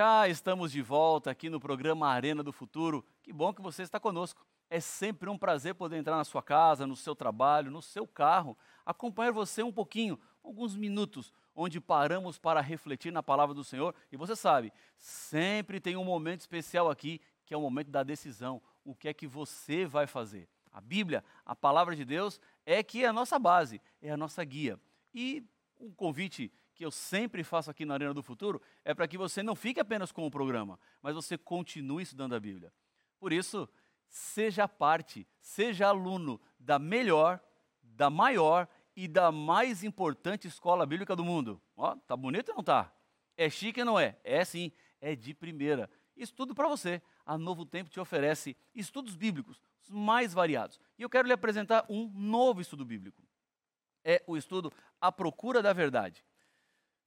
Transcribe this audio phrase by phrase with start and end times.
[0.00, 3.04] Já estamos de volta aqui no programa Arena do Futuro.
[3.22, 4.42] Que bom que você está conosco.
[4.70, 8.56] É sempre um prazer poder entrar na sua casa, no seu trabalho, no seu carro,
[8.86, 13.94] acompanhar você um pouquinho, alguns minutos, onde paramos para refletir na palavra do Senhor.
[14.10, 18.62] E você sabe, sempre tem um momento especial aqui, que é o momento da decisão.
[18.82, 20.48] O que é que você vai fazer?
[20.72, 24.42] A Bíblia, a palavra de Deus, é que é a nossa base, é a nossa
[24.44, 24.80] guia.
[25.12, 25.44] E
[25.78, 29.42] um convite que eu sempre faço aqui na Arena do Futuro é para que você
[29.42, 32.72] não fique apenas com o programa, mas você continue estudando a Bíblia.
[33.18, 33.68] Por isso,
[34.08, 37.38] seja parte, seja aluno da melhor,
[37.82, 41.60] da maior e da mais importante escola bíblica do mundo.
[41.76, 42.90] Ó, tá bonito ou não tá?
[43.36, 44.18] É chique ou não é?
[44.24, 44.72] É sim,
[45.02, 45.90] é de primeira.
[46.16, 47.02] Estudo para você.
[47.26, 50.80] A Novo Tempo te oferece estudos bíblicos os mais variados.
[50.98, 53.22] E eu quero lhe apresentar um novo estudo bíblico.
[54.02, 56.24] É o estudo A Procura da Verdade.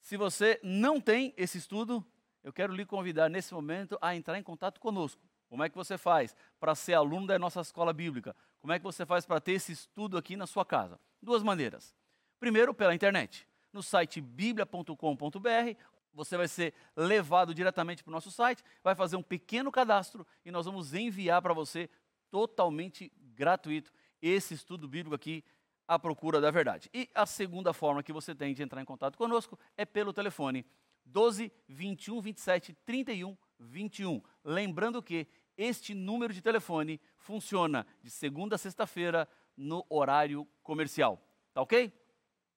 [0.04, 2.06] Se você não tem esse estudo,
[2.44, 5.22] eu quero lhe convidar nesse momento a entrar em contato conosco.
[5.48, 8.36] Como é que você faz para ser aluno da nossa escola bíblica?
[8.60, 11.00] Como é que você faz para ter esse estudo aqui na sua casa?
[11.22, 11.96] Duas maneiras.
[12.38, 13.48] Primeiro, pela internet.
[13.72, 15.78] No site biblia.com.br,
[16.14, 20.52] você vai ser levado diretamente para o nosso site, vai fazer um pequeno cadastro e
[20.52, 21.90] nós vamos enviar para você
[22.30, 25.46] totalmente gratuito esse estudo bíblico aqui
[25.88, 26.90] à procura da verdade.
[26.94, 30.66] E a segunda forma que você tem de entrar em contato conosco é pelo telefone
[31.06, 34.22] 12 21 27 31 21.
[34.44, 41.22] Lembrando que este número de telefone funciona de segunda a sexta-feira no horário comercial.
[41.54, 41.92] Tá ok?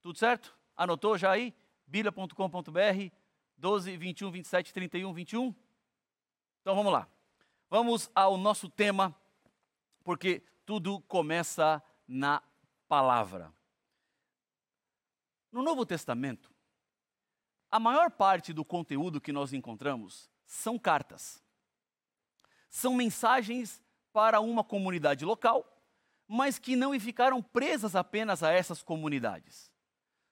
[0.01, 0.57] Tudo certo?
[0.77, 1.55] Anotou já aí?
[1.87, 3.13] bíblia.com.br
[3.57, 5.55] 12 21 27 31 21.
[6.61, 7.09] Então vamos lá.
[7.69, 9.15] Vamos ao nosso tema,
[10.05, 12.43] porque tudo começa na
[12.89, 13.53] palavra.
[15.51, 16.51] No Novo Testamento,
[17.71, 21.43] a maior parte do conteúdo que nós encontramos são cartas.
[22.69, 23.83] São mensagens
[24.13, 25.65] para uma comunidade local,
[26.27, 29.73] mas que não ficaram presas apenas a essas comunidades.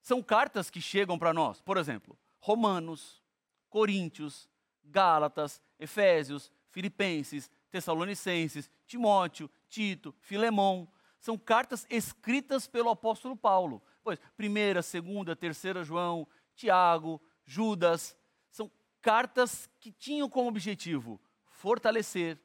[0.00, 3.22] São cartas que chegam para nós, por exemplo, Romanos,
[3.70, 4.48] Coríntios,
[4.84, 10.88] Gálatas, Efésios, Filipenses, Tessalonicenses, Timóteo, Tito, Filemão,
[11.24, 13.82] são cartas escritas pelo apóstolo Paulo.
[14.02, 18.14] Pois, primeira, segunda, terceira João, Tiago, Judas,
[18.50, 18.70] são
[19.00, 22.38] cartas que tinham como objetivo fortalecer,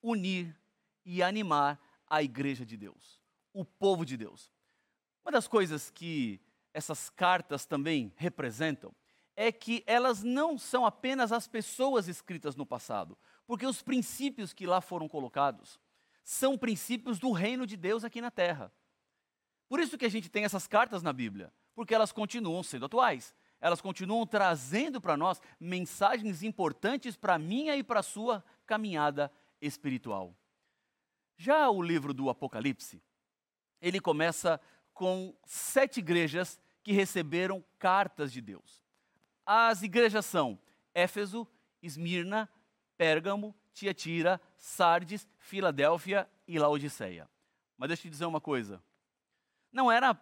[0.00, 0.56] unir
[1.04, 1.76] e animar
[2.08, 3.20] a igreja de Deus,
[3.52, 4.52] o povo de Deus.
[5.24, 6.40] Uma das coisas que
[6.72, 8.94] essas cartas também representam
[9.34, 14.68] é que elas não são apenas as pessoas escritas no passado, porque os princípios que
[14.68, 15.80] lá foram colocados
[16.28, 18.70] são princípios do reino de Deus aqui na terra.
[19.66, 23.34] Por isso que a gente tem essas cartas na Bíblia, porque elas continuam sendo atuais.
[23.58, 29.32] Elas continuam trazendo para nós mensagens importantes para a minha e para a sua caminhada
[29.58, 30.36] espiritual.
[31.34, 33.02] Já o livro do Apocalipse,
[33.80, 34.60] ele começa
[34.92, 38.84] com sete igrejas que receberam cartas de Deus.
[39.46, 40.58] As igrejas são
[40.92, 41.48] Éfeso,
[41.82, 42.50] Esmirna,
[42.98, 47.28] Pérgamo, Tiatira, Sardes, Filadélfia e Laodiceia.
[47.76, 48.82] Mas deixa eu te dizer uma coisa.
[49.72, 50.20] Não era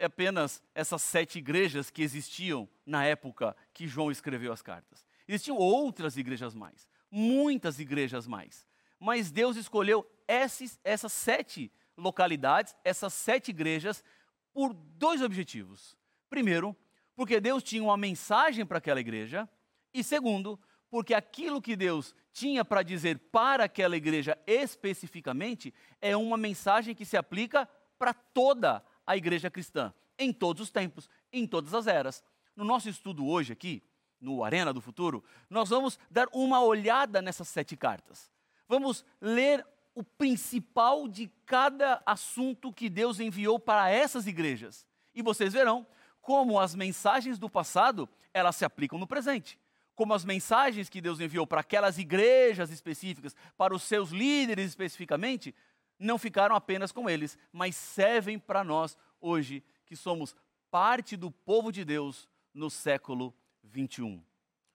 [0.00, 5.04] apenas essas sete igrejas que existiam na época que João escreveu as cartas.
[5.26, 8.66] Existiam outras igrejas mais, muitas igrejas mais.
[9.00, 14.04] Mas Deus escolheu esses, essas sete localidades, essas sete igrejas,
[14.52, 15.96] por dois objetivos.
[16.30, 16.76] Primeiro,
[17.16, 19.48] porque Deus tinha uma mensagem para aquela igreja.
[19.92, 20.58] E segundo,
[20.94, 27.04] porque aquilo que Deus tinha para dizer para aquela igreja especificamente é uma mensagem que
[27.04, 27.68] se aplica
[27.98, 32.22] para toda a igreja cristã, em todos os tempos, em todas as eras.
[32.54, 33.82] No nosso estudo hoje aqui,
[34.20, 38.30] no Arena do Futuro, nós vamos dar uma olhada nessas sete cartas.
[38.68, 44.86] Vamos ler o principal de cada assunto que Deus enviou para essas igrejas.
[45.12, 45.84] E vocês verão
[46.22, 49.58] como as mensagens do passado, elas se aplicam no presente
[49.94, 55.54] como as mensagens que Deus enviou para aquelas igrejas específicas, para os seus líderes especificamente,
[55.98, 60.34] não ficaram apenas com eles, mas servem para nós hoje, que somos
[60.70, 64.22] parte do povo de Deus no século 21.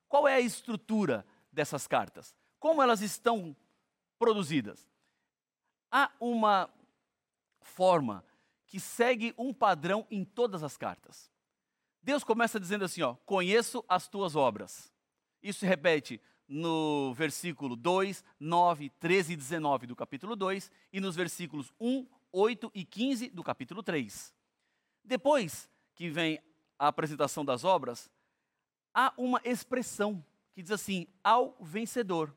[0.08, 2.34] Qual é a estrutura dessas cartas?
[2.60, 3.56] Como elas estão
[4.18, 4.88] produzidas?
[5.92, 6.70] Há uma
[7.62, 8.24] forma
[8.66, 11.32] que segue um padrão em todas as cartas.
[12.02, 14.94] Deus começa dizendo assim, ó: "Conheço as tuas obras".
[15.42, 21.16] Isso se repete no versículo 2, 9, 13 e 19 do capítulo 2 e nos
[21.16, 24.34] versículos 1, 8 e 15 do capítulo 3.
[25.04, 26.40] Depois que vem
[26.78, 28.10] a apresentação das obras,
[28.94, 32.36] há uma expressão que diz assim: ao vencedor.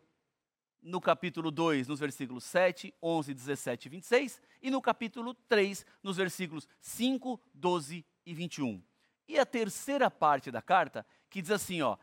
[0.85, 6.17] No capítulo 2, nos versículos 7, 11, 17 e 26, e no capítulo 3, nos
[6.17, 8.83] versículos 5, 12 e 21.
[9.29, 11.97] E a terceira parte da carta, que diz assim, ó: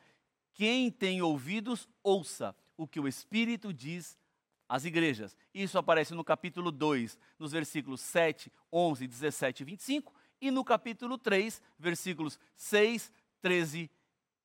[0.60, 4.20] quem tem ouvidos, ouça o que o Espírito diz
[4.68, 5.34] às igrejas.
[5.54, 11.18] Isso aparece no capítulo 2, nos versículos 7, 11, 17 e 25, e no capítulo
[11.18, 13.10] 3, versículos 6,
[13.42, 13.90] 13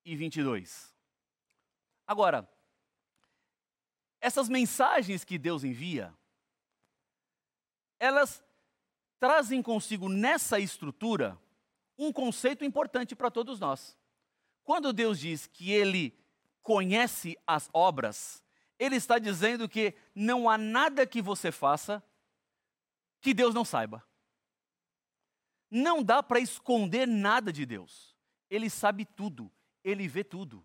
[0.04, 0.94] e 22.
[2.06, 2.48] Agora,
[4.20, 6.14] essas mensagens que Deus envia,
[7.98, 8.40] elas
[9.18, 11.36] trazem consigo nessa estrutura
[11.98, 13.98] um conceito importante para todos nós.
[14.64, 16.18] Quando Deus diz que Ele
[16.62, 18.42] conhece as obras,
[18.78, 22.02] Ele está dizendo que não há nada que você faça
[23.20, 24.04] que Deus não saiba.
[25.70, 28.14] Não dá para esconder nada de Deus.
[28.50, 29.50] Ele sabe tudo,
[29.82, 30.64] ele vê tudo.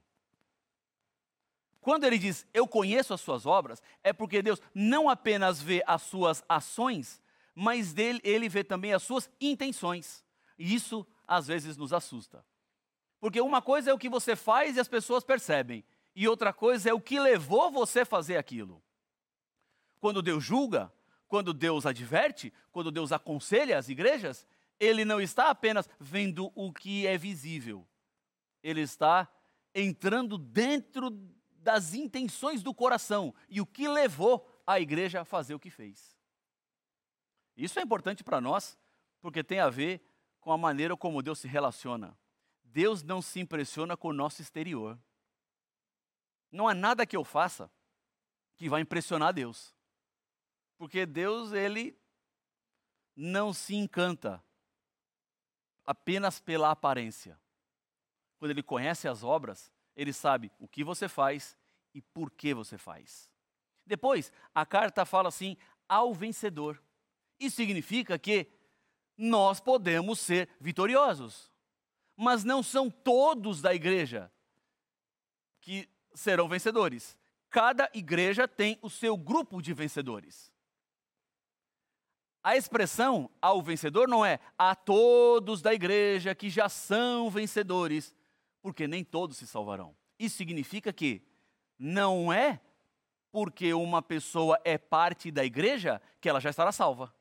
[1.81, 6.02] Quando ele diz, eu conheço as suas obras, é porque Deus não apenas vê as
[6.04, 7.22] suas ações,
[7.56, 10.24] mas dele, ele vê também as suas intenções.
[10.57, 12.45] E isso às vezes nos assusta.
[13.19, 15.83] Porque uma coisa é o que você faz e as pessoas percebem,
[16.16, 18.81] e outra coisa é o que levou você a fazer aquilo.
[20.00, 20.92] Quando Deus julga,
[21.27, 24.48] quando Deus adverte, quando Deus aconselha as igrejas,
[24.80, 27.86] ele não está apenas vendo o que é visível,
[28.63, 29.27] ele está
[29.75, 31.10] entrando dentro
[31.62, 36.18] das intenções do coração e o que levou a igreja a fazer o que fez.
[37.56, 38.80] Isso é importante para nós,
[39.21, 40.01] porque tem a ver
[40.39, 42.18] com a maneira como Deus se relaciona.
[42.71, 44.98] Deus não se impressiona com o nosso exterior.
[46.51, 47.71] Não há nada que eu faça
[48.56, 49.74] que vai impressionar Deus.
[50.77, 51.98] Porque Deus, ele
[53.16, 54.44] não se encanta
[55.86, 57.39] apenas pela aparência.
[58.38, 61.57] Quando ele conhece as obras, ele sabe o que você faz
[61.94, 63.30] e por que você faz.
[63.86, 65.57] Depois, a carta fala assim:
[65.88, 66.81] ao vencedor.
[67.39, 68.48] Isso significa que
[69.18, 71.49] nós podemos ser vitoriosos,
[72.21, 74.30] mas não são todos da igreja
[75.62, 77.18] que serão vencedores.
[77.50, 80.51] Cada igreja tem o seu grupo de vencedores.
[82.44, 88.13] A expressão ao vencedor não é a todos da igreja que já são vencedores,
[88.62, 89.95] porque nem todos se salvarão.
[90.19, 91.21] Isso significa que
[91.77, 92.60] não é
[93.31, 97.13] porque uma pessoa é parte da igreja que ela já estará salva.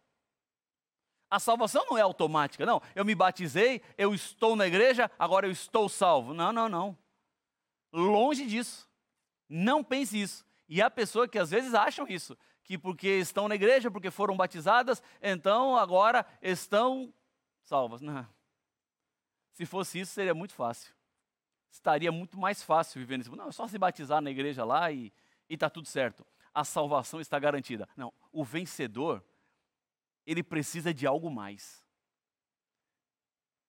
[1.31, 2.81] A salvação não é automática, não.
[2.95, 6.33] Eu me batizei, eu estou na igreja, agora eu estou salvo.
[6.33, 6.97] Não, não, não.
[7.93, 8.89] Longe disso.
[9.49, 10.47] Não pense isso.
[10.69, 12.37] E há pessoas que às vezes acham isso
[12.69, 17.11] que porque estão na igreja, porque foram batizadas, então agora estão
[17.63, 18.03] salvas.
[18.03, 18.29] Não.
[19.55, 20.93] Se fosse isso, seria muito fácil.
[21.71, 23.39] Estaria muito mais fácil viver nesse mundo.
[23.39, 25.11] Não, é só se batizar na igreja lá e
[25.49, 26.27] está tudo certo.
[26.53, 27.89] A salvação está garantida.
[27.97, 29.25] Não, o vencedor,
[30.31, 31.85] ele precisa de algo mais.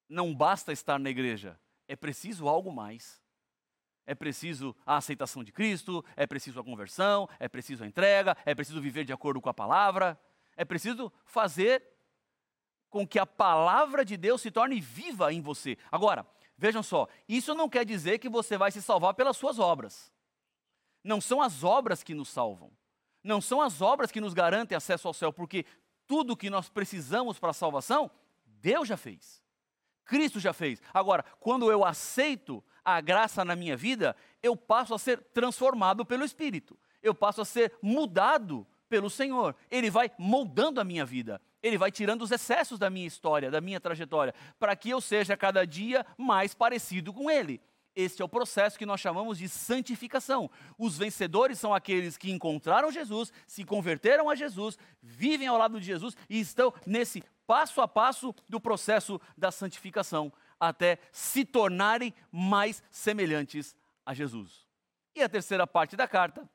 [0.07, 3.21] Não basta estar na igreja, é preciso algo mais
[4.09, 8.55] é preciso a aceitação de Cristo, é preciso a conversão, é preciso a entrega, é
[8.55, 10.19] preciso viver de acordo com a palavra,
[10.57, 11.85] é preciso fazer
[12.89, 15.77] com que a palavra de Deus se torne viva em você.
[15.91, 16.25] Agora,
[16.57, 20.11] vejam só, isso não quer dizer que você vai se salvar pelas suas obras.
[21.03, 22.71] Não são as obras que nos salvam.
[23.23, 25.67] Não são as obras que nos garantem acesso ao céu, porque
[26.09, 28.09] tudo que nós precisamos para a salvação,
[28.43, 29.43] Deus já fez.
[30.03, 30.81] Cristo já fez.
[30.91, 36.25] Agora, quando eu aceito a graça na minha vida, eu passo a ser transformado pelo
[36.25, 36.77] Espírito.
[37.03, 39.55] Eu passo a ser mudado pelo Senhor.
[39.69, 41.39] Ele vai moldando a minha vida.
[41.61, 45.37] Ele vai tirando os excessos da minha história, da minha trajetória, para que eu seja
[45.37, 47.61] cada dia mais parecido com Ele.
[47.95, 50.49] Este é o processo que nós chamamos de santificação.
[50.77, 55.85] Os vencedores são aqueles que encontraram Jesus, se converteram a Jesus, vivem ao lado de
[55.85, 62.83] Jesus e estão nesse passo a passo do processo da santificação até se tornarem mais
[62.91, 64.67] semelhantes a Jesus.
[65.15, 66.49] E a terceira parte da carta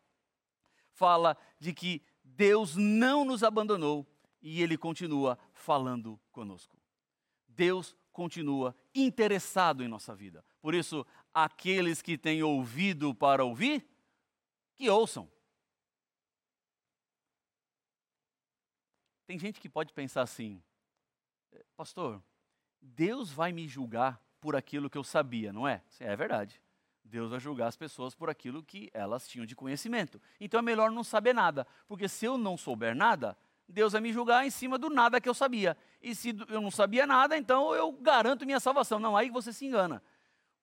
[0.93, 4.07] fala de que Deus não nos abandonou
[4.41, 6.77] e ele continua falando conosco.
[7.49, 10.45] Deus continua interessado em nossa vida.
[10.61, 13.85] Por isso, aqueles que têm ouvido para ouvir,
[14.77, 15.29] que ouçam.
[19.27, 20.63] Tem gente que pode pensar assim,
[21.77, 22.23] pastor,
[22.81, 25.83] Deus vai me julgar por aquilo que eu sabia, não é?
[25.99, 26.63] É verdade.
[27.03, 30.21] Deus vai julgar as pessoas por aquilo que elas tinham de conhecimento.
[30.39, 33.37] Então é melhor não saber nada, porque se eu não souber nada,
[33.69, 35.77] Deus vai me julgar em cima do nada que eu sabia.
[36.03, 38.99] E se eu não sabia nada, então eu garanto minha salvação.
[38.99, 40.03] Não, aí você se engana.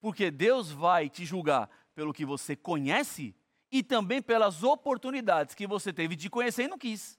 [0.02, 3.36] Porque Deus vai te julgar pelo que você conhece
[3.72, 7.18] e também pelas oportunidades que você teve de conhecer e não quis.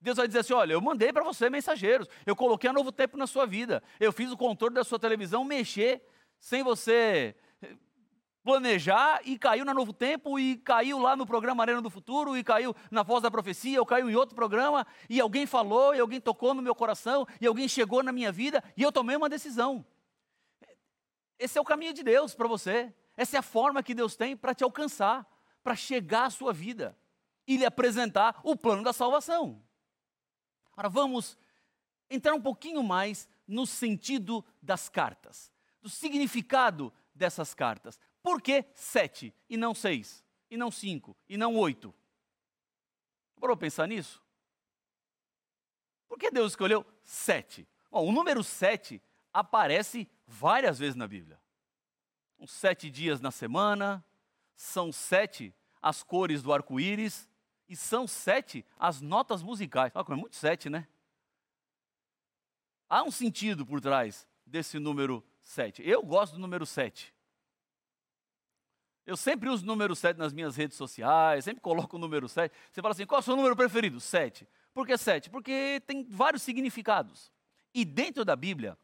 [0.00, 3.16] Deus vai dizer assim: olha, eu mandei para você mensageiros, eu coloquei um novo tempo
[3.16, 6.02] na sua vida, eu fiz o controle da sua televisão mexer
[6.38, 7.76] sem você eh,
[8.42, 12.44] planejar e caiu na Novo Tempo e caiu lá no programa Arena do Futuro e
[12.44, 16.20] caiu na Voz da Profecia ou caiu em outro programa e alguém falou e alguém
[16.20, 19.84] tocou no meu coração e alguém chegou na minha vida e eu tomei uma decisão.
[21.38, 22.92] Esse é o caminho de Deus para você.
[23.16, 25.26] Essa é a forma que Deus tem para te alcançar,
[25.62, 26.96] para chegar à sua vida
[27.46, 29.62] e lhe apresentar o plano da salvação.
[30.72, 31.38] Agora vamos
[32.10, 37.98] entrar um pouquinho mais no sentido das cartas, do significado dessas cartas.
[38.22, 41.94] Por que sete e não seis, e não cinco, e não oito?
[43.38, 44.22] Parou pensar nisso?
[46.08, 47.68] Por que Deus escolheu sete?
[47.90, 51.40] Bom, o número sete aparece várias vezes na Bíblia.
[52.36, 54.04] São sete dias na semana,
[54.54, 57.28] são sete as cores do arco-íris,
[57.68, 59.92] e são sete as notas musicais.
[59.94, 60.86] Ah, é muito sete, né?
[62.88, 65.82] Há um sentido por trás desse número sete.
[65.82, 67.14] Eu gosto do número sete.
[69.06, 72.54] Eu sempre uso o número 7 nas minhas redes sociais, sempre coloco o número 7.
[72.72, 74.00] Você fala assim, qual é o seu número preferido?
[74.00, 74.48] 7.
[74.72, 75.28] Por que 7?
[75.28, 77.30] Porque tem vários significados.
[77.74, 78.78] E dentro da Bíblia,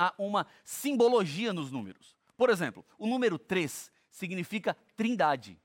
[0.00, 2.16] há uma simbologia nos números.
[2.34, 5.60] Por exemplo, o número 3 significa trindade.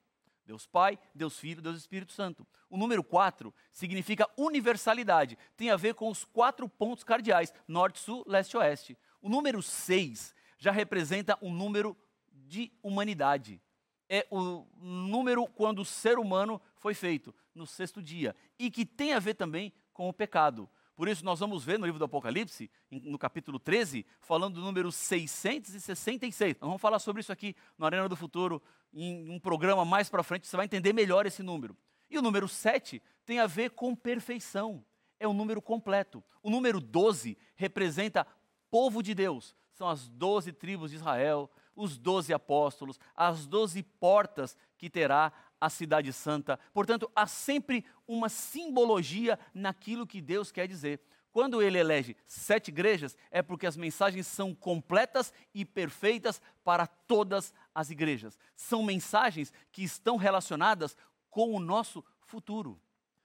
[0.45, 2.45] Deus Pai, Deus Filho, Deus Espírito Santo.
[2.69, 8.25] O número 4 significa universalidade, tem a ver com os quatro pontos cardeais: norte, sul,
[8.27, 8.97] leste oeste.
[9.21, 11.97] O número 6 já representa um número
[12.29, 13.61] de humanidade.
[14.07, 19.13] É o número quando o ser humano foi feito, no sexto dia, e que tem
[19.13, 20.69] a ver também com o pecado.
[20.95, 24.91] Por isso, nós vamos ver no livro do Apocalipse, no capítulo 13, falando do número
[24.91, 26.55] 666.
[26.59, 28.61] Nós vamos falar sobre isso aqui no Arena do Futuro,
[28.93, 31.75] em um programa mais para frente, você vai entender melhor esse número.
[32.09, 34.85] E o número 7 tem a ver com perfeição,
[35.19, 36.23] é um número completo.
[36.41, 38.25] O número 12 representa
[38.71, 44.55] povo de Deus, são as 12 tribos de Israel, os 12 apóstolos, as 12 portas
[44.77, 45.33] que terá
[45.65, 46.59] a cidade santa.
[46.73, 51.01] Portanto, há sempre uma simbologia naquilo que Deus quer dizer.
[51.31, 57.53] Quando ele elege sete igrejas, é porque as mensagens são completas e perfeitas para todas
[57.73, 58.39] as igrejas.
[58.55, 60.95] São mensagens que estão relacionadas
[61.29, 62.79] com o nosso futuro.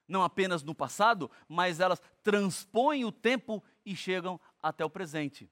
[0.08, 5.48] Não apenas no passado, mas elas transpõem o tempo e chegam até o presente.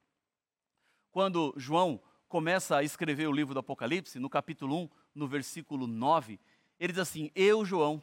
[1.11, 6.39] Quando João começa a escrever o livro do Apocalipse, no capítulo 1, no versículo 9,
[6.79, 8.01] ele diz assim: Eu, João,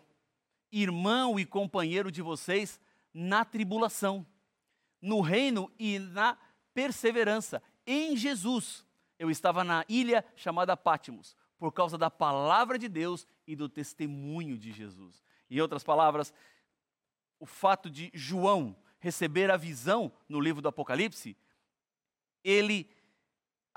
[0.70, 2.80] irmão e companheiro de vocês
[3.12, 4.26] na tribulação
[5.00, 6.36] no reino e na
[6.74, 8.84] perseverança em Jesus.
[9.18, 14.58] Eu estava na ilha chamada Pátimos, por causa da palavra de Deus e do testemunho
[14.58, 15.22] de Jesus.
[15.48, 16.34] Em outras palavras,
[17.38, 21.36] o fato de João receber a visão no livro do Apocalipse,
[22.42, 22.90] ele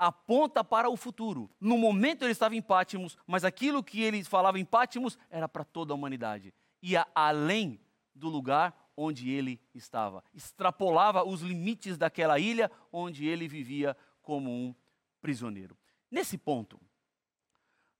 [0.00, 1.50] aponta para o futuro.
[1.60, 5.62] No momento ele estava em Pátimos, mas aquilo que ele falava em Pátimos era para
[5.62, 6.54] toda a humanidade.
[6.82, 7.78] Ia além
[8.14, 14.74] do lugar onde ele estava, extrapolava os limites daquela ilha onde ele vivia como um
[15.20, 15.76] prisioneiro.
[16.10, 16.80] Nesse ponto,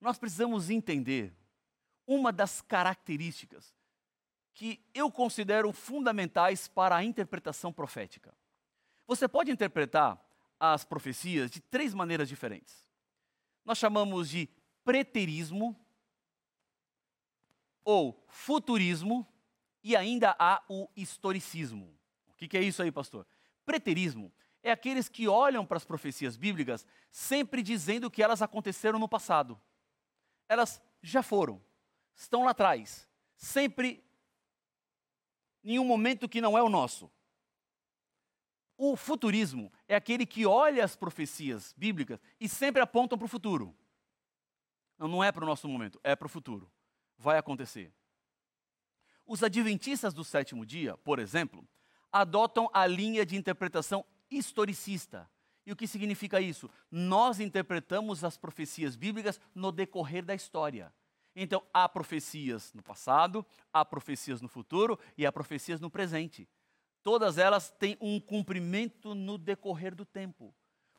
[0.01, 1.35] nós precisamos entender
[2.07, 3.75] uma das características
[4.55, 8.35] que eu considero fundamentais para a interpretação profética.
[9.07, 10.19] Você pode interpretar
[10.61, 12.87] as profecias de três maneiras diferentes.
[13.65, 14.49] Nós chamamos de
[14.85, 15.75] preterismo
[17.83, 19.27] ou futurismo
[19.83, 21.99] e ainda há o historicismo.
[22.29, 23.27] O que, é isso aí, pastor?
[23.65, 24.31] Preterismo
[24.63, 29.59] é aqueles que olham para as profecias bíblicas sempre dizendo que elas aconteceram no passado.
[30.49, 31.63] Elas já foram,
[32.15, 34.05] estão lá atrás, sempre
[35.65, 37.11] em um momento que não é o nosso.
[38.83, 43.77] O futurismo é aquele que olha as profecias bíblicas e sempre apontam para o futuro.
[44.99, 46.73] Não, é para o nosso momento, é para o futuro.
[47.19, 47.93] Vai acontecer.
[49.27, 51.69] Os adventistas do sétimo dia, por exemplo,
[52.11, 55.31] adotam a linha de interpretação historicista.
[55.67, 56.71] E o que significa isso?
[56.91, 60.91] Nós interpretamos as profecias bíblicas no decorrer da história.
[61.37, 63.45] Então, há profecias no passado,
[63.75, 66.49] há profecias no futuro e há profecias no presente.
[67.03, 70.55] Todas elas têm um cumprimento no decorrer do tempo.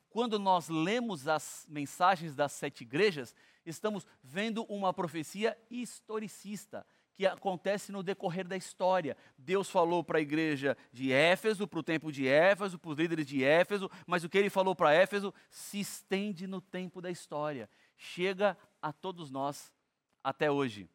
[0.09, 3.33] Quando nós lemos as mensagens das sete igrejas,
[3.65, 9.15] estamos vendo uma profecia historicista que acontece no decorrer da história.
[9.37, 13.27] Deus falou para a igreja de Éfeso, para o tempo de Éfeso, para os líderes
[13.27, 17.69] de Éfeso, mas o que ele falou para Éfeso se estende no tempo da história.
[17.95, 19.71] Chega a todos nós
[20.23, 20.89] até hoje.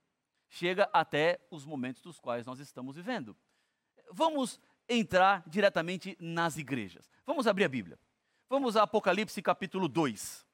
[0.48, 3.36] Chega até os momentos dos quais nós estamos vivendo.
[4.10, 7.10] Vamos entrar diretamente nas igrejas.
[7.24, 7.98] Vamos abrir a Bíblia.
[8.48, 10.46] Vamos a Apocalipse capítulo 2.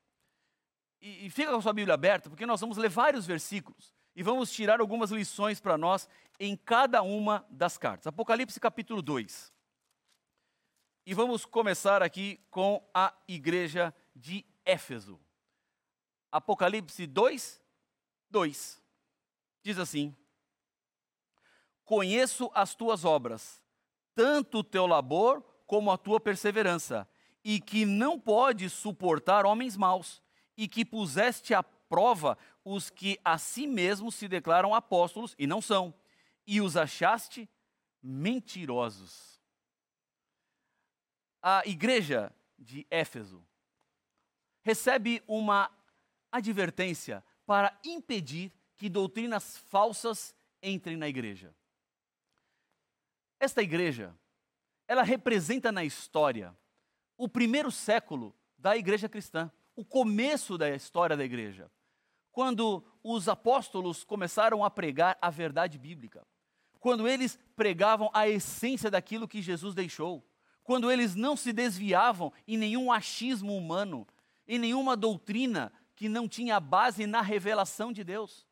[1.00, 4.22] E, e fica com a sua Bíblia aberta, porque nós vamos ler vários versículos e
[4.22, 6.08] vamos tirar algumas lições para nós
[6.38, 8.06] em cada uma das cartas.
[8.06, 9.52] Apocalipse capítulo 2.
[11.04, 15.20] E vamos começar aqui com a igreja de Éfeso.
[16.30, 17.60] Apocalipse 2,
[18.30, 18.82] 2.
[19.62, 20.16] Diz assim:
[21.84, 23.61] Conheço as tuas obras,
[24.14, 27.08] tanto o teu labor como a tua perseverança,
[27.44, 30.22] e que não podes suportar homens maus,
[30.56, 35.60] e que puseste à prova os que a si mesmos se declaram apóstolos e não
[35.60, 35.94] são,
[36.46, 37.48] e os achaste
[38.02, 39.40] mentirosos.
[41.42, 43.44] A igreja de Éfeso
[44.62, 45.70] recebe uma
[46.30, 51.54] advertência para impedir que doutrinas falsas entrem na igreja.
[53.42, 54.14] Esta igreja,
[54.86, 56.56] ela representa na história
[57.18, 61.68] o primeiro século da igreja cristã, o começo da história da igreja
[62.32, 66.26] quando os apóstolos começaram a pregar a verdade bíblica,
[66.80, 70.26] quando eles pregavam a essência daquilo que Jesus deixou,
[70.64, 74.06] quando eles não se desviavam em nenhum achismo humano,
[74.48, 78.46] em nenhuma doutrina que não tinha base na revelação de Deus.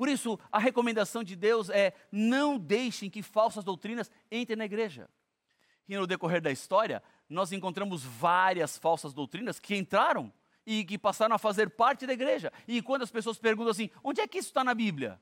[0.00, 5.10] Por isso, a recomendação de Deus é: não deixem que falsas doutrinas entrem na igreja.
[5.86, 10.32] E no decorrer da história, nós encontramos várias falsas doutrinas que entraram
[10.64, 12.50] e que passaram a fazer parte da igreja.
[12.66, 15.20] E quando as pessoas perguntam assim, onde é que isso está na Bíblia?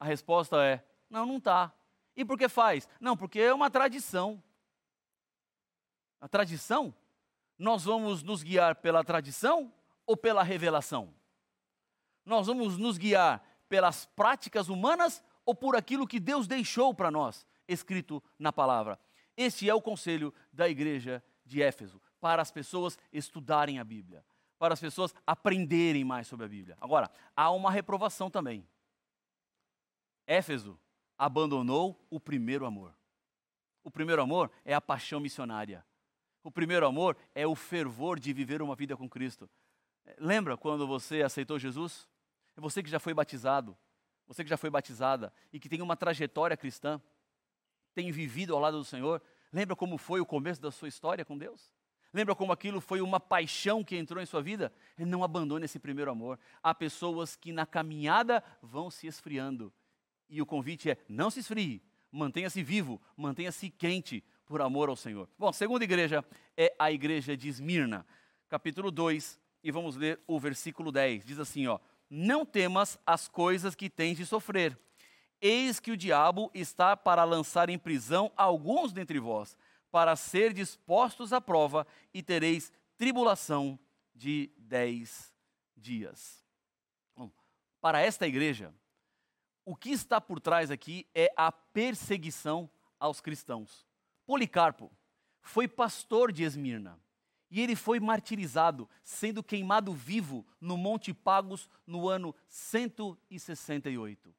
[0.00, 1.72] A resposta é, não, não está.
[2.16, 2.88] E por que faz?
[3.00, 4.42] Não, porque é uma tradição.
[6.20, 6.92] A tradição?
[7.56, 9.72] Nós vamos nos guiar pela tradição
[10.04, 11.14] ou pela revelação?
[12.28, 17.46] Nós vamos nos guiar pelas práticas humanas ou por aquilo que Deus deixou para nós,
[17.66, 19.00] escrito na palavra?
[19.34, 24.22] Este é o conselho da igreja de Éfeso para as pessoas estudarem a Bíblia,
[24.58, 26.76] para as pessoas aprenderem mais sobre a Bíblia.
[26.82, 28.68] Agora, há uma reprovação também.
[30.26, 30.78] Éfeso
[31.16, 32.94] abandonou o primeiro amor.
[33.82, 35.82] O primeiro amor é a paixão missionária.
[36.44, 39.48] O primeiro amor é o fervor de viver uma vida com Cristo.
[40.18, 42.06] Lembra quando você aceitou Jesus?
[42.58, 43.78] É você que já foi batizado,
[44.26, 47.00] você que já foi batizada e que tem uma trajetória cristã,
[47.94, 49.22] tem vivido ao lado do Senhor.
[49.52, 51.72] Lembra como foi o começo da sua história com Deus?
[52.12, 54.72] Lembra como aquilo foi uma paixão que entrou em sua vida?
[54.98, 56.36] Não abandone esse primeiro amor.
[56.60, 59.72] Há pessoas que na caminhada vão se esfriando.
[60.28, 65.28] E o convite é: não se esfrie, mantenha-se vivo, mantenha-se quente por amor ao Senhor.
[65.38, 66.24] Bom, a segunda igreja
[66.56, 68.04] é a igreja de Esmirna,
[68.48, 71.24] capítulo 2, e vamos ler o versículo 10.
[71.24, 71.78] Diz assim, ó:
[72.10, 74.78] Não temas as coisas que tens de sofrer.
[75.40, 79.56] Eis que o diabo está para lançar em prisão alguns dentre vós
[79.90, 83.78] para ser dispostos à prova e tereis tribulação
[84.14, 85.32] de dez
[85.76, 86.44] dias.
[87.16, 87.30] Bom,
[87.80, 88.74] para esta igreja,
[89.64, 93.86] o que está por trás aqui é a perseguição aos cristãos.
[94.26, 94.90] Policarpo
[95.40, 96.98] foi pastor de Esmirna
[97.50, 104.34] e ele foi martirizado, sendo queimado vivo no Monte Pagos no ano 168.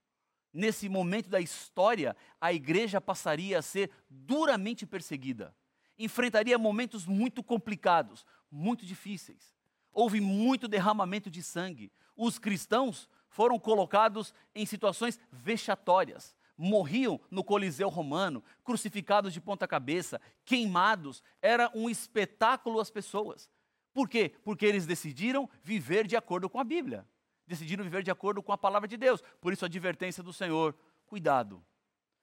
[0.52, 5.56] Nesse momento da história, a igreja passaria a ser duramente perseguida.
[5.98, 9.56] Enfrentaria momentos muito complicados, muito difíceis.
[9.92, 11.92] Houve muito derramamento de sangue.
[12.16, 16.36] Os cristãos foram colocados em situações vexatórias.
[16.62, 21.24] Morriam no Coliseu Romano, crucificados de ponta cabeça, queimados.
[21.42, 23.50] Era um espetáculo às pessoas.
[23.94, 24.36] Por quê?
[24.44, 27.08] Porque eles decidiram viver de acordo com a Bíblia
[27.50, 29.22] decidiram viver de acordo com a palavra de Deus.
[29.42, 30.76] Por isso, a advertência do Senhor:
[31.08, 31.66] cuidado,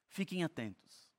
[0.06, 1.10] fiquem atentos.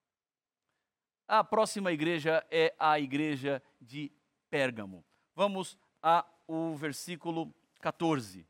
[1.27, 4.09] A próxima igreja é a igreja de
[4.49, 5.03] Pérgamo.
[5.35, 8.47] Vamos ao versículo 14,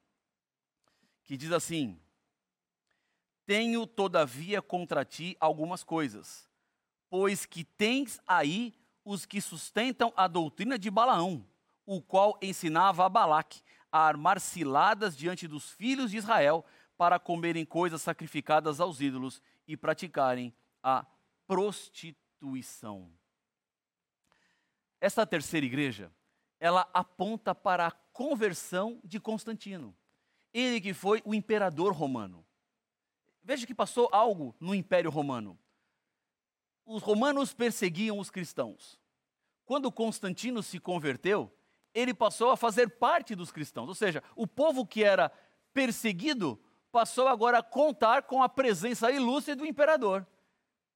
[1.23, 1.99] que diz assim:
[3.47, 6.49] Tenho, todavia, contra ti algumas coisas,
[7.09, 11.47] pois que tens aí os que sustentam a doutrina de Balaão,
[11.85, 16.65] o qual ensinava a Balaque a armar ciladas diante dos filhos de Israel
[16.97, 21.05] para comerem coisas sacrificadas aos ídolos e praticarem a
[21.47, 23.09] prostituição.
[24.99, 26.11] Essa terceira igreja,
[26.59, 29.95] ela aponta para a conversão de Constantino.
[30.53, 32.46] Ele que foi o imperador romano.
[33.47, 35.57] Veja que passou algo no Império Romano.
[36.85, 38.99] Os romanos perseguiam os cristãos.
[39.63, 41.49] Quando Constantino se converteu,
[41.93, 43.87] ele passou a fazer parte dos cristãos.
[43.87, 45.31] Ou seja, o povo que era
[45.73, 50.27] perseguido passou agora a contar com a presença ilustre do imperador.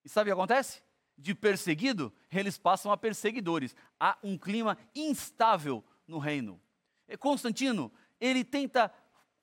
[0.04, 0.84] E sabe o que acontece?
[1.18, 3.74] De perseguido, eles passam a perseguidores.
[3.98, 6.60] Há um clima instável no reino.
[7.18, 8.94] Constantino, ele tenta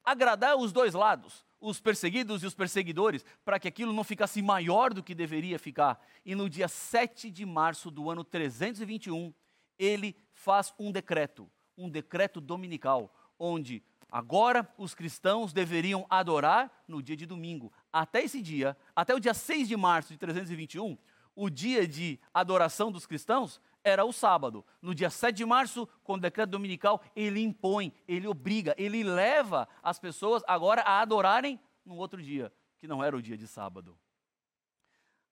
[0.04, 4.92] agradar os dois lados, os perseguidos e os perseguidores, para que aquilo não ficasse maior
[4.92, 6.00] do que deveria ficar.
[6.24, 9.32] E no dia 7 de março do ano 321,
[9.78, 17.16] ele faz um decreto, um decreto dominical, onde agora os cristãos deveriam adorar no dia
[17.16, 17.72] de domingo.
[17.92, 20.96] Até esse dia, até o dia 6 de março de 321,
[21.34, 24.64] o dia de adoração dos cristãos era o sábado.
[24.80, 29.68] No dia 7 de março, com o decreto dominical, ele impõe, ele obriga, ele leva
[29.82, 33.98] as pessoas agora a adorarem no outro dia, que não era o dia de sábado.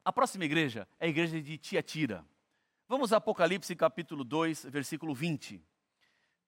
[0.05, 2.25] A próxima igreja é a igreja de Tiatira.
[2.89, 5.61] Vamos a Apocalipse capítulo 2, versículo 20.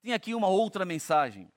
[0.01, 1.51] Tem aqui uma outra mensagem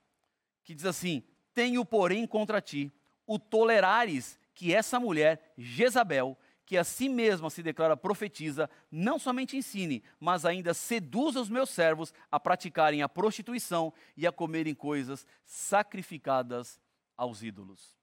[0.64, 1.22] que diz assim:
[1.54, 2.92] Tenho, porém, contra ti
[3.26, 9.56] o tolerares que essa mulher, Jezabel, que a si mesma se declara profetiza, não somente
[9.56, 15.26] ensine, mas ainda seduza os meus servos a praticarem a prostituição e a comerem coisas
[15.44, 16.80] sacrificadas
[17.16, 17.96] aos ídolos.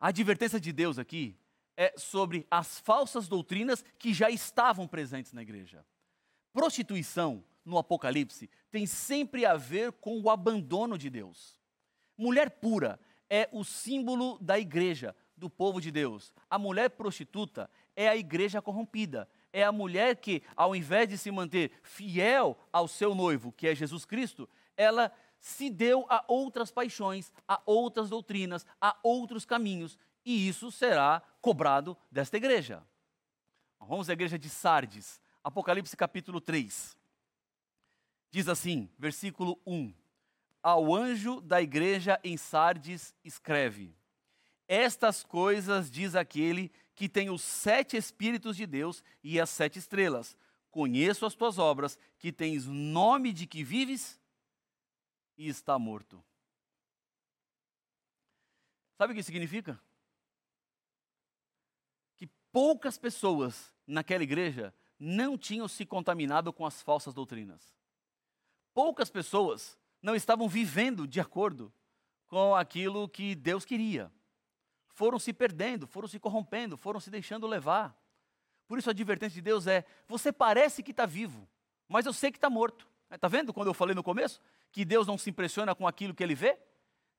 [0.00, 1.36] A advertência de Deus aqui
[1.76, 5.84] é sobre as falsas doutrinas que já estavam presentes na igreja.
[6.52, 11.60] Prostituição, no Apocalipse, tem sempre a ver com o abandono de Deus.
[12.16, 16.32] Mulher pura é o símbolo da igreja, do povo de Deus.
[16.48, 19.28] A mulher prostituta é a igreja corrompida.
[19.52, 23.74] É a mulher que, ao invés de se manter fiel ao seu noivo, que é
[23.74, 30.48] Jesus Cristo, ela se deu a outras paixões, a outras doutrinas, a outros caminhos, e
[30.48, 32.82] isso será cobrado desta igreja.
[33.78, 36.96] Vamos à igreja de Sardes, Apocalipse capítulo 3.
[38.30, 39.94] Diz assim, versículo 1:
[40.62, 43.94] Ao anjo da igreja em Sardes escreve:
[44.68, 50.36] estas coisas diz aquele que tem os sete Espíritos de Deus e as sete estrelas.
[50.70, 54.20] Conheço as tuas obras, que tens nome de que vives
[55.36, 56.22] e está morto.
[58.96, 59.78] Sabe o que significa?
[62.16, 67.74] Que poucas pessoas naquela igreja não tinham se contaminado com as falsas doutrinas.
[68.72, 71.72] Poucas pessoas não estavam vivendo de acordo
[72.26, 74.10] com aquilo que Deus queria
[74.96, 77.94] foram se perdendo, foram se corrompendo, foram se deixando levar.
[78.66, 81.46] Por isso a advertência de Deus é: você parece que está vivo,
[81.86, 82.88] mas eu sei que está morto.
[83.10, 84.40] Está vendo quando eu falei no começo?
[84.72, 86.58] Que Deus não se impressiona com aquilo que ele vê?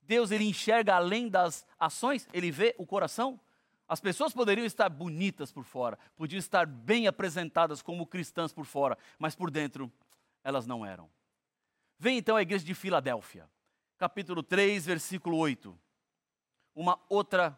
[0.02, 3.40] Deus ele enxerga além das ações, ele vê o coração.
[3.88, 8.98] As pessoas poderiam estar bonitas por fora, podiam estar bem apresentadas como cristãs por fora,
[9.20, 9.92] mas por dentro
[10.44, 11.08] elas não eram.
[12.00, 13.48] Vem então a igreja de Filadélfia,
[14.00, 15.78] capítulo 3, versículo 8.
[16.76, 17.58] Uma outra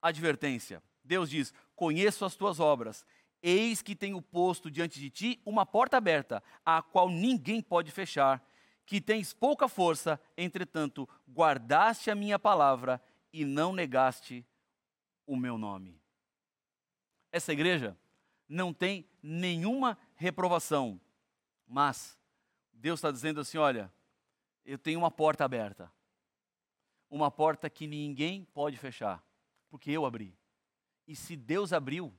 [0.00, 0.82] advertência.
[1.04, 3.04] Deus diz: Conheço as tuas obras,
[3.42, 8.44] eis que tenho posto diante de ti uma porta aberta, a qual ninguém pode fechar,
[8.84, 14.44] que tens pouca força, entretanto, guardaste a minha palavra e não negaste
[15.26, 16.00] o meu nome.
[17.32, 17.96] Essa igreja
[18.48, 21.00] não tem nenhuma reprovação,
[21.66, 22.18] mas
[22.72, 23.92] Deus está dizendo assim: olha,
[24.64, 25.90] eu tenho uma porta aberta,
[27.08, 29.24] uma porta que ninguém pode fechar
[29.70, 30.36] porque eu abri.
[31.06, 32.12] E se Deus abriu,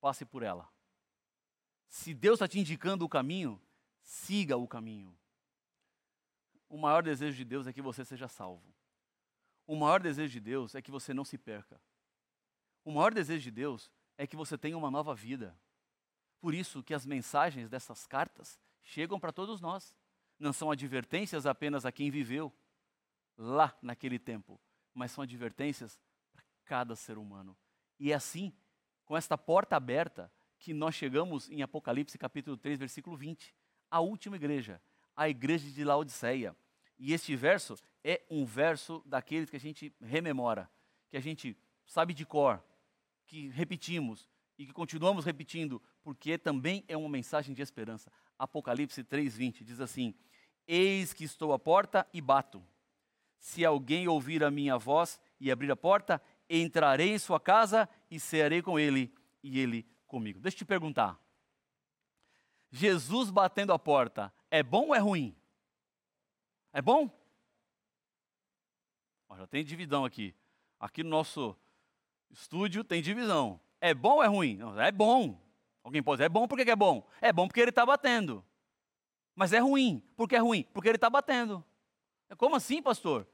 [0.00, 0.68] passe por ela.
[1.88, 3.60] Se Deus está te indicando o caminho,
[4.02, 5.16] siga o caminho.
[6.68, 8.62] O maior desejo de Deus é que você seja salvo.
[9.66, 11.80] O maior desejo de Deus é que você não se perca.
[12.84, 15.56] O maior desejo de Deus é que você tenha uma nova vida.
[16.40, 19.94] Por isso que as mensagens dessas cartas chegam para todos nós.
[20.38, 22.52] Não são advertências apenas a quem viveu
[23.36, 24.60] lá naquele tempo,
[24.94, 26.00] mas são advertências
[26.32, 27.56] para cada ser humano.
[27.98, 28.52] E é assim,
[29.04, 33.54] com esta porta aberta, que nós chegamos em Apocalipse capítulo 3, versículo 20,
[33.90, 34.80] a última igreja,
[35.16, 36.56] a igreja de Laodiceia.
[36.98, 40.70] E este verso é um verso daqueles que a gente rememora,
[41.10, 42.62] que a gente sabe de cor,
[43.26, 44.28] que repetimos
[44.58, 48.10] e que continuamos repetindo, porque também é uma mensagem de esperança.
[48.38, 50.14] Apocalipse 3:20 diz assim:
[50.66, 52.62] Eis que estou à porta e bato.
[53.42, 58.20] Se alguém ouvir a minha voz e abrir a porta, entrarei em sua casa e
[58.20, 60.38] cearei com ele e ele comigo.
[60.38, 61.18] Deixa eu te perguntar.
[62.70, 65.36] Jesus batendo a porta, é bom ou é ruim?
[66.72, 67.10] É bom?
[69.28, 70.32] Ó, já tem divisão aqui.
[70.78, 71.56] Aqui no nosso
[72.30, 73.60] estúdio tem divisão.
[73.80, 74.56] É bom ou é ruim?
[74.56, 75.36] Não, é bom.
[75.82, 77.04] Alguém pode dizer, é bom porque é bom?
[77.20, 78.44] É bom porque ele está batendo.
[79.34, 80.00] Mas é ruim.
[80.16, 80.62] Por que é ruim?
[80.72, 81.64] Porque ele está batendo.
[82.36, 83.26] Como assim, pastor?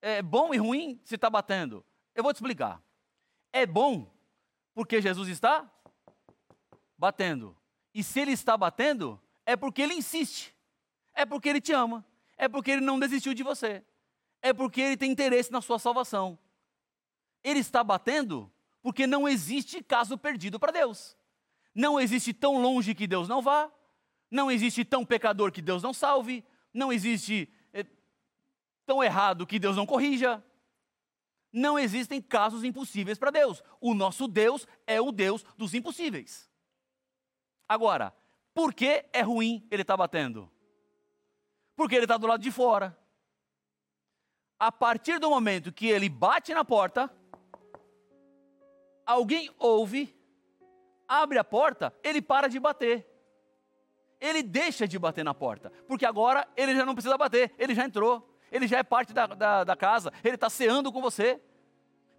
[0.00, 1.84] É bom e ruim se está batendo?
[2.14, 2.82] Eu vou te explicar.
[3.52, 4.12] É bom
[4.74, 5.70] porque Jesus está
[6.98, 7.56] batendo.
[7.94, 10.54] E se ele está batendo, é porque ele insiste.
[11.14, 12.04] É porque ele te ama.
[12.36, 13.84] É porque ele não desistiu de você.
[14.40, 16.38] É porque ele tem interesse na sua salvação.
[17.44, 18.50] Ele está batendo
[18.82, 21.16] porque não existe caso perdido para Deus.
[21.74, 23.70] Não existe tão longe que Deus não vá.
[24.30, 26.44] Não existe tão pecador que Deus não salve.
[26.74, 27.61] Não existe é,
[28.84, 30.42] tão errado que Deus não corrija.
[31.52, 33.62] Não existem casos impossíveis para Deus.
[33.80, 36.50] O nosso Deus é o Deus dos impossíveis.
[37.68, 38.14] Agora,
[38.54, 40.50] por que é ruim ele estar tá batendo?
[41.76, 42.98] Porque ele está do lado de fora.
[44.58, 47.10] A partir do momento que ele bate na porta,
[49.04, 50.14] alguém ouve,
[51.08, 53.06] abre a porta, ele para de bater.
[54.20, 57.84] Ele deixa de bater na porta, porque agora ele já não precisa bater, ele já
[57.84, 61.40] entrou, ele já é parte da, da, da casa, ele está ceando com você.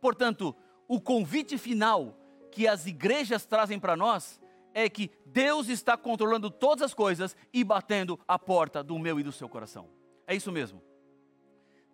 [0.02, 0.54] Portanto,
[0.88, 2.18] o convite final
[2.52, 4.42] que as igrejas trazem para nós
[4.74, 9.24] é que Deus está controlando todas as coisas e batendo a porta do meu e
[9.24, 9.88] do seu coração.
[10.28, 10.82] É isso mesmo.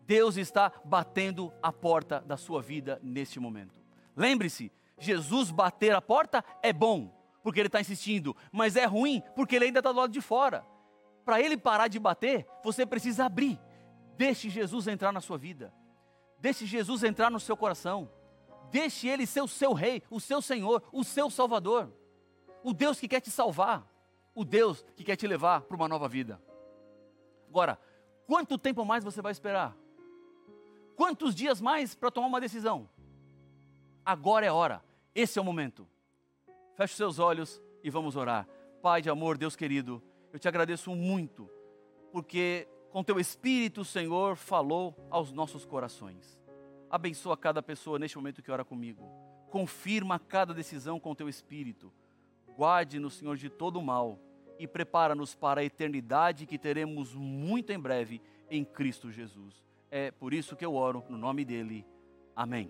[0.02, 3.76] Deus está batendo a porta da sua vida neste momento.
[4.16, 9.56] Lembre-se, Jesus bater a porta é bom, porque ele está insistindo, mas é ruim, porque
[9.56, 10.66] ele ainda está do lado de fora.
[11.24, 13.60] Para ele parar de bater, você precisa abrir.
[14.20, 15.74] Deixe Jesus entrar na sua vida.
[16.38, 18.12] Deixe Jesus entrar no seu coração.
[18.70, 21.90] Deixe ele ser o seu rei, o seu Senhor, o seu Salvador
[22.64, 23.88] o Deus que quer te salvar,
[24.34, 26.42] o Deus que quer te levar para uma nova vida.
[27.48, 27.80] Agora,
[28.28, 29.76] quanto tempo mais você vai esperar?
[30.96, 32.90] Quantos dias mais para tomar uma decisão?
[34.06, 34.84] Agora é a hora,
[35.16, 35.88] esse é o momento.
[36.76, 38.48] Feche os seus olhos e vamos orar.
[38.82, 40.02] Pai de amor, Deus querido,
[40.32, 41.50] eu te agradeço muito,
[42.12, 46.40] porque com teu Espírito, Senhor, falou aos nossos corações.
[46.90, 49.04] Abençoa cada pessoa neste momento que ora comigo.
[49.50, 51.92] Confirma cada decisão com teu Espírito
[52.60, 54.20] guarde-nos, Senhor, de todo mal
[54.60, 58.22] e prepara-nos para a eternidade que teremos muito em breve
[58.52, 59.64] em Cristo Jesus.
[59.90, 61.86] É por isso que eu oro no nome dele.
[62.36, 62.70] Amém.